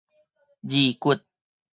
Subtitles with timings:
[0.67, 1.21] 字骨